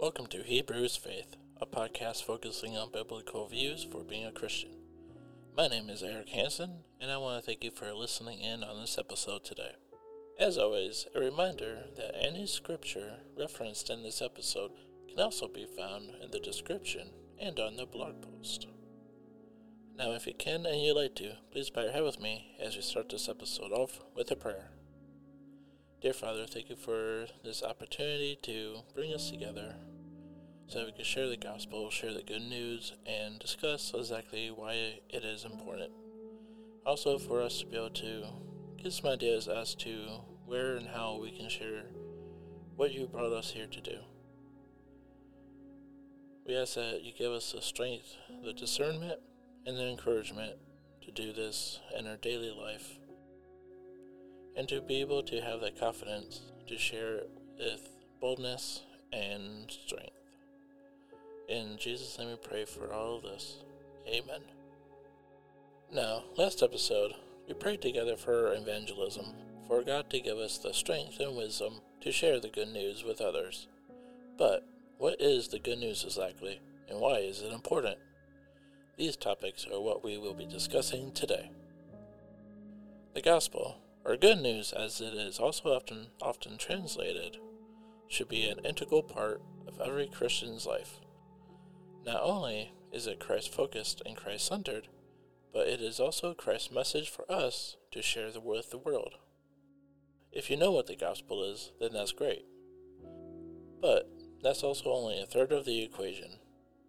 [0.00, 4.70] Welcome to Hebrews Faith, a podcast focusing on biblical views for being a Christian.
[5.56, 8.80] My name is Eric Hansen, and I want to thank you for listening in on
[8.80, 9.72] this episode today.
[10.38, 14.70] As always, a reminder that any scripture referenced in this episode
[15.08, 18.68] can also be found in the description and on the blog post.
[19.96, 22.76] Now, if you can and you'd like to, please bow your head with me as
[22.76, 24.70] we start this episode off with a prayer.
[26.00, 29.74] Dear Father, thank you for this opportunity to bring us together
[30.68, 35.24] so we can share the gospel, share the good news, and discuss exactly why it
[35.24, 35.90] is important.
[36.84, 38.24] Also, for us to be able to
[38.76, 41.84] get some ideas as to where and how we can share
[42.76, 43.98] what you brought us here to do.
[46.46, 49.20] We ask that you give us the strength, the discernment,
[49.66, 50.56] and the encouragement
[51.02, 52.98] to do this in our daily life
[54.56, 57.88] and to be able to have that confidence to share it with
[58.20, 58.82] boldness
[59.12, 60.17] and strength.
[61.48, 63.56] In Jesus' name we pray for all of this.
[64.06, 64.42] Amen.
[65.90, 67.14] Now, last episode,
[67.48, 69.32] we prayed together for evangelism,
[69.66, 73.22] for God to give us the strength and wisdom to share the good news with
[73.22, 73.66] others.
[74.36, 74.68] But
[74.98, 77.96] what is the good news exactly, and why is it important?
[78.98, 81.50] These topics are what we will be discussing today.
[83.14, 87.38] The gospel, or good news as it is also often often translated,
[88.06, 91.00] should be an integral part of every Christian's life.
[92.04, 94.88] Not only is it Christ focused and Christ centered,
[95.52, 99.14] but it is also Christ's message for us to share with the world.
[100.32, 102.44] If you know what the gospel is, then that's great.
[103.80, 104.10] But
[104.42, 106.38] that's also only a third of the equation.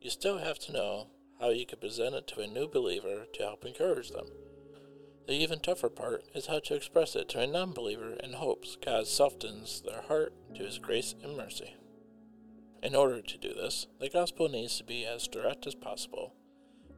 [0.00, 1.08] You still have to know
[1.40, 4.26] how you can present it to a new believer to help encourage them.
[5.26, 8.76] The even tougher part is how to express it to a non believer in hopes
[8.84, 11.76] God softens their heart to His grace and mercy.
[12.82, 16.34] In order to do this, the gospel needs to be as direct as possible,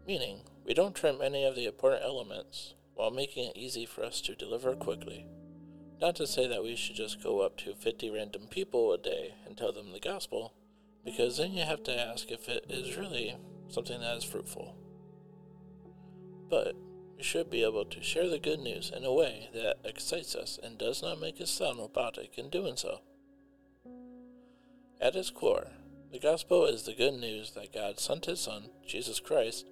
[0.07, 4.23] meaning we don't trim any of the important elements while making it easy for us
[4.23, 5.27] to deliver quickly.
[6.01, 9.35] Not to say that we should just go up to 50 random people a day
[9.47, 10.55] and tell them the gospel,
[11.05, 13.37] because then you have to ask if it is really
[13.69, 14.75] something that is fruitful.
[16.49, 16.75] But
[17.17, 20.59] we should be able to share the good news in a way that excites us
[20.63, 23.01] and does not make us sound robotic in doing so.
[25.01, 25.69] At its core,
[26.13, 29.67] the gospel is the good news that God sent his Son, Jesus Christ,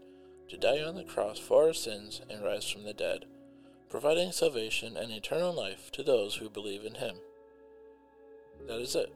[0.49, 3.27] to die on the cross for our sins and rise from the dead,
[3.89, 7.17] providing salvation and eternal life to those who believe in him.
[8.67, 9.13] That is it.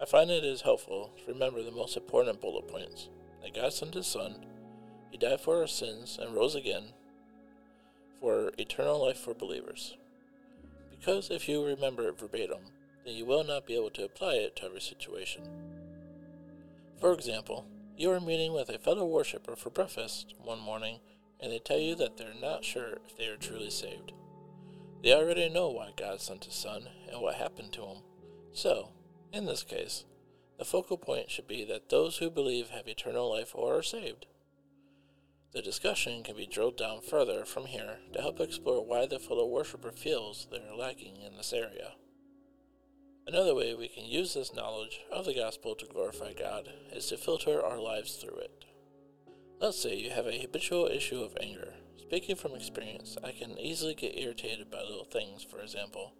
[0.00, 3.08] I find it is helpful to remember the most important bullet points
[3.42, 4.46] that God sent his Son,
[5.10, 6.84] he died for our sins and rose again
[8.20, 9.96] for eternal life for believers.
[10.90, 12.60] Because if you remember it verbatim,
[13.06, 15.42] then you will not be able to apply it to every situation.
[17.00, 17.64] For example,
[17.96, 20.98] you are meeting with a fellow worshiper for breakfast one morning,
[21.40, 24.12] and they tell you that they're not sure if they are truly saved.
[25.02, 27.98] They already know why God sent His Son and what happened to Him.
[28.52, 28.90] So,
[29.32, 30.04] in this case,
[30.58, 34.26] the focal point should be that those who believe have eternal life or are saved.
[35.52, 39.46] The discussion can be drilled down further from here to help explore why the fellow
[39.46, 41.92] worshiper feels they are lacking in this area.
[43.28, 47.16] Another way we can use this knowledge of the gospel to glorify God is to
[47.16, 48.64] filter our lives through it.
[49.60, 51.74] Let's say you have a habitual issue of anger.
[51.96, 56.14] Speaking from experience, I can easily get irritated by little things, for example.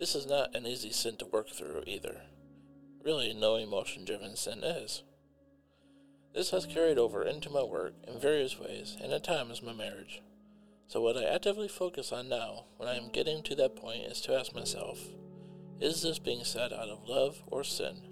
[0.00, 2.22] This is not an easy sin to work through either.
[3.04, 5.04] Really, no emotion driven sin is.
[6.34, 10.22] This has carried over into my work in various ways and at times my marriage.
[10.88, 14.20] So, what I actively focus on now, when I am getting to that point, is
[14.22, 14.98] to ask myself,
[15.80, 18.02] is this being said out of love or sin?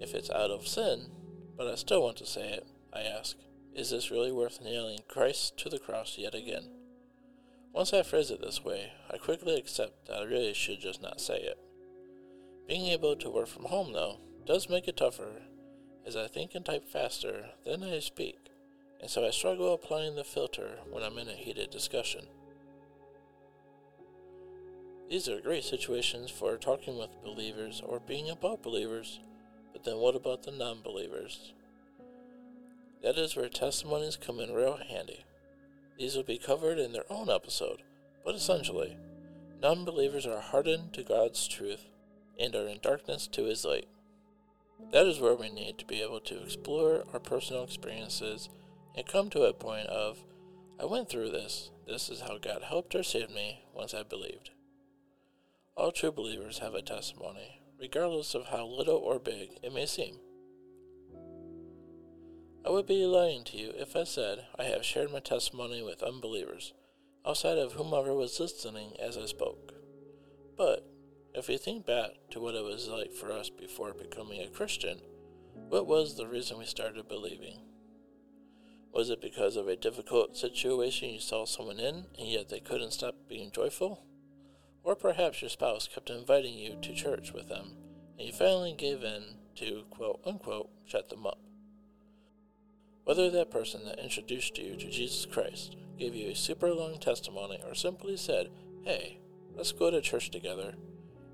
[0.00, 1.10] If it's out of sin,
[1.56, 3.36] but I still want to say it, I ask,
[3.74, 6.70] is this really worth nailing Christ to the cross yet again?
[7.72, 11.20] Once I phrase it this way, I quickly accept that I really should just not
[11.20, 11.58] say it.
[12.66, 15.42] Being able to work from home, though, does make it tougher,
[16.06, 18.38] as I think and type faster than I speak,
[19.00, 22.26] and so I struggle applying the filter when I'm in a heated discussion.
[25.08, 29.20] These are great situations for talking with believers or being about believers,
[29.72, 31.54] but then what about the non believers?
[33.02, 35.24] That is where testimonies come in real handy.
[35.98, 37.82] These will be covered in their own episode,
[38.22, 38.98] but essentially,
[39.62, 41.86] non believers are hardened to God's truth
[42.38, 43.88] and are in darkness to His light.
[44.92, 48.50] That is where we need to be able to explore our personal experiences
[48.94, 50.18] and come to a point of,
[50.78, 54.50] I went through this, this is how God helped or saved me once I believed.
[55.78, 60.18] All true believers have a testimony, regardless of how little or big it may seem.
[62.66, 66.02] I would be lying to you if I said I have shared my testimony with
[66.02, 66.72] unbelievers,
[67.24, 69.72] outside of whomever was listening as I spoke.
[70.56, 70.84] But
[71.32, 74.98] if you think back to what it was like for us before becoming a Christian,
[75.68, 77.60] what was the reason we started believing?
[78.92, 82.94] Was it because of a difficult situation you saw someone in and yet they couldn't
[82.94, 84.07] stop being joyful?
[84.82, 87.76] Or perhaps your spouse kept inviting you to church with them
[88.18, 89.22] and you finally gave in
[89.56, 91.38] to quote unquote shut them up.
[93.04, 97.60] Whether that person that introduced you to Jesus Christ gave you a super long testimony
[97.66, 98.48] or simply said,
[98.82, 99.18] Hey,
[99.54, 100.74] let's go to church together,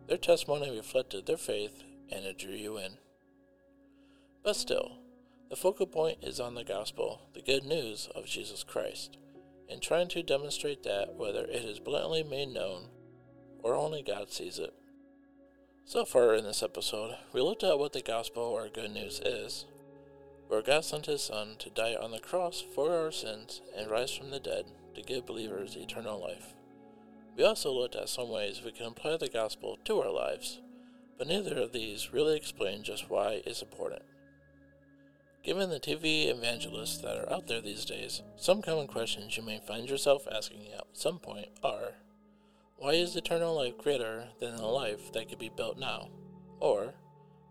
[0.06, 2.98] their testimony reflected their faith and it drew you in.
[4.42, 4.98] But still,
[5.48, 9.16] the focal point is on the gospel, the good news of Jesus Christ,
[9.68, 12.88] and trying to demonstrate that whether it is bluntly made known
[13.64, 14.74] or only God sees it.
[15.86, 19.64] So far in this episode, we looked at what the gospel or good news is,
[20.48, 24.14] where God sent his Son to die on the cross for our sins and rise
[24.14, 26.54] from the dead to give believers eternal life.
[27.36, 30.60] We also looked at some ways we can apply the gospel to our lives,
[31.16, 34.02] but neither of these really explain just why it's important.
[35.42, 39.58] Given the TV evangelists that are out there these days, some common questions you may
[39.58, 41.94] find yourself asking at some point are
[42.76, 46.10] Why is eternal life greater than a life that could be built now?
[46.60, 46.94] Or,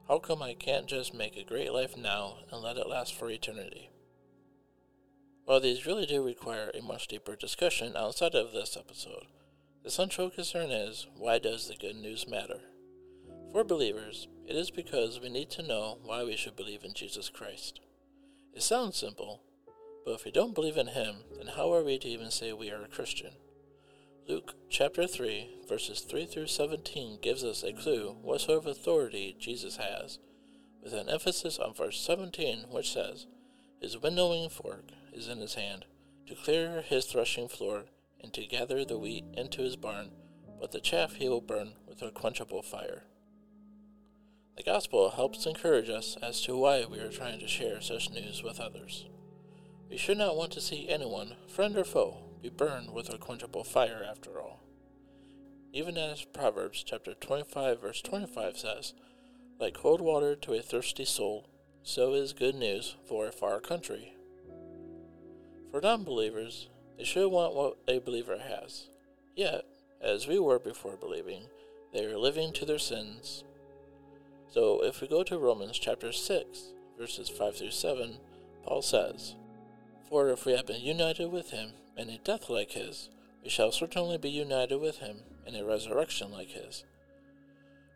[0.08, 3.30] How come I can't just make a great life now and let it last for
[3.30, 3.90] eternity?
[5.46, 9.28] While these really do require a much deeper discussion outside of this episode,
[9.84, 12.60] the central concern is why does the good news matter?
[13.52, 17.30] For believers, it is because we need to know why we should believe in Jesus
[17.30, 17.80] Christ.
[18.54, 19.42] It sounds simple,
[20.06, 22.72] but if we don't believe in Him, then how are we to even say we
[22.72, 23.32] are a Christian?
[24.26, 29.36] Luke chapter 3, verses 3 through 17 gives us a clue what sort of authority
[29.38, 30.18] Jesus has,
[30.82, 33.28] with an emphasis on verse 17, which says,
[33.82, 35.84] His winnowing fork is in his hand,
[36.28, 37.84] to clear his threshing floor,
[38.22, 40.12] and to gather the wheat into his barn,
[40.58, 43.04] but the chaff he will burn with unquenchable fire.
[44.56, 48.42] The gospel helps encourage us as to why we are trying to share such news
[48.42, 49.06] with others.
[49.90, 54.06] We should not want to see anyone, friend or foe, be burned with unquenchable fire
[54.08, 54.60] after all.
[55.72, 58.94] Even as Proverbs chapter 25 verse 25 says,
[59.60, 61.50] like cold water to a thirsty soul,
[61.82, 64.14] so is good news for a far country.
[65.72, 66.70] For non-believers,
[67.00, 68.90] they should want what a believer has.
[69.36, 69.64] Yet,
[70.00, 71.46] as we were before believing,
[71.92, 73.44] they are living to their sins
[74.54, 78.18] so if we go to Romans chapter 6, verses 5 through 7,
[78.64, 79.34] Paul says,
[80.08, 83.10] For if we have been united with him in a death like his,
[83.44, 86.86] we shall certainly be united with him in a resurrection like his.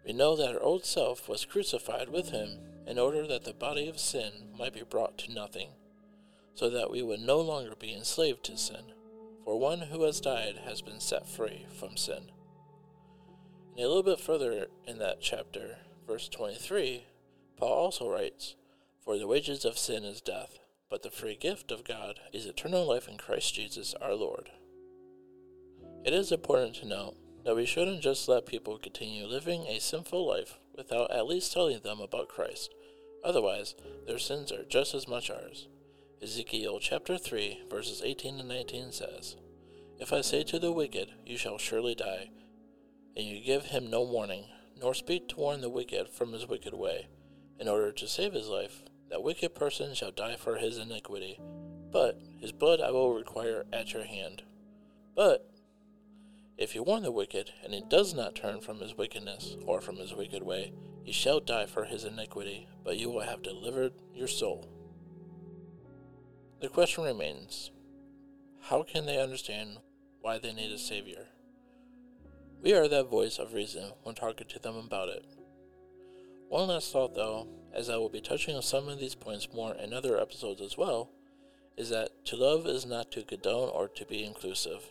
[0.05, 3.89] We know that our old self was crucified with him in order that the body
[3.89, 5.69] of sin might be brought to nothing,
[6.53, 8.93] so that we would no longer be enslaved to sin,
[9.43, 12.31] for one who has died has been set free from sin.
[13.75, 15.77] And a little bit further in that chapter,
[16.07, 17.03] verse 23,
[17.57, 18.55] Paul also writes,
[19.03, 20.57] For the wages of sin is death,
[20.89, 24.49] but the free gift of God is eternal life in Christ Jesus our Lord.
[26.05, 30.27] It is important to note that we shouldn't just let people continue living a sinful
[30.27, 32.73] life without at least telling them about Christ.
[33.23, 33.75] Otherwise,
[34.05, 35.67] their sins are just as much ours.
[36.21, 39.35] Ezekiel chapter 3, verses 18 and 19 says,
[39.99, 42.29] If I say to the wicked, You shall surely die,
[43.15, 44.45] and you give him no warning,
[44.79, 47.07] nor speak to warn the wicked from his wicked way,
[47.59, 48.81] in order to save his life.
[49.09, 51.39] That wicked person shall die for his iniquity,
[51.91, 54.43] but his blood I will require at your hand.
[55.15, 55.49] But
[56.57, 59.97] if you warn the wicked, and he does not turn from his wickedness or from
[59.97, 60.73] his wicked way,
[61.03, 64.67] he shall die for his iniquity, but you will have delivered your soul.
[66.59, 67.71] The question remains
[68.63, 69.77] how can they understand
[70.19, 71.27] why they need a Savior?
[72.61, 75.23] We are that voice of reason when talking to them about it.
[76.49, 79.75] One last thought, though, as I will be touching on some of these points more
[79.75, 81.09] in other episodes as well,
[81.75, 84.83] is that to love is not to condone or to be inclusive.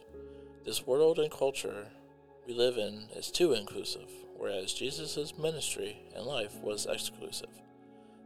[0.64, 1.86] This world and culture
[2.46, 7.50] we live in is too inclusive, whereas Jesus' ministry and life was exclusive.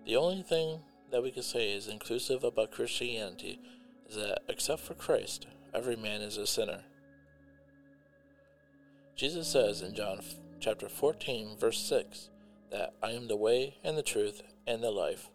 [0.04, 3.60] The only thing that we can say is inclusive about Christianity
[4.08, 6.82] is that, except for Christ, every man is a sinner.
[9.16, 10.20] Jesus says in John
[10.60, 12.30] chapter 14, verse 6,
[12.70, 15.28] that I am the way and the truth and the life.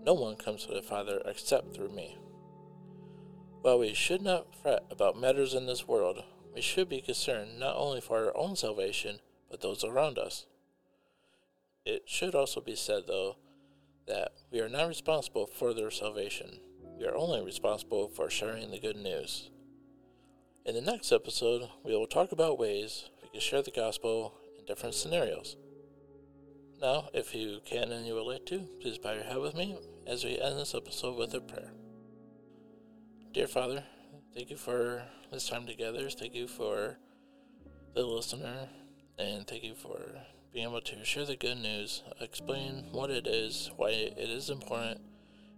[0.00, 2.18] No one comes to the Father except through me.
[3.62, 6.22] While we should not fret about matters in this world,
[6.54, 10.46] we should be concerned not only for our own salvation, but those around us.
[11.84, 13.36] It should also be said, though,
[14.06, 16.60] that we are not responsible for their salvation.
[16.98, 19.50] We are only responsible for sharing the good news.
[20.64, 24.64] In the next episode, we will talk about ways we can share the gospel in
[24.64, 25.56] different scenarios.
[26.80, 29.76] Now, if you can and you would like to, please bow your head with me
[30.06, 31.72] as we end this episode with a prayer.
[33.32, 33.82] Dear Father,
[34.32, 36.08] thank you for this time together.
[36.08, 36.96] Thank you for
[37.94, 38.68] the listener,
[39.18, 40.00] and thank you for
[40.54, 45.00] being able to share the good news, explain what it is, why it is important,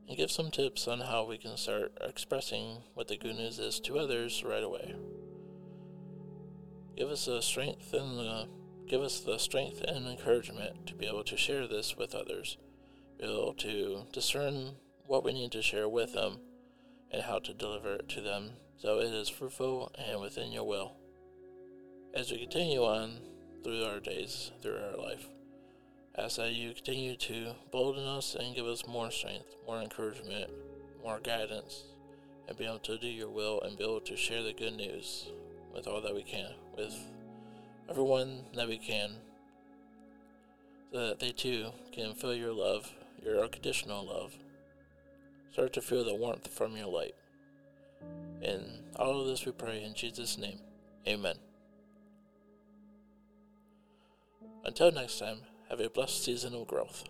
[0.08, 3.78] and give some tips on how we can start expressing what the good news is
[3.80, 4.94] to others right away.
[6.96, 8.48] Give us the strength and the,
[8.90, 12.58] give us the strength and encouragement to be able to share this with others,
[13.20, 14.72] be able to discern
[15.06, 16.38] what we need to share with them,
[17.12, 20.96] and how to deliver it to them so it is fruitful and within your will.
[22.14, 23.12] As we continue on
[23.62, 25.24] through our days, through our life,
[26.18, 30.50] ask that you continue to bolden us and give us more strength, more encouragement,
[31.04, 31.84] more guidance,
[32.48, 35.28] and be able to do your will and be able to share the good news
[35.72, 36.96] with all that we can, with
[37.90, 39.10] everyone that we can,
[40.92, 42.92] so that they too can feel your love,
[43.22, 44.34] your unconditional love.
[45.52, 47.16] Start to feel the warmth from your light.
[48.40, 50.60] In all of this we pray in Jesus' name.
[51.06, 51.34] Amen.
[54.64, 57.04] Until next time, have a blessed season of growth.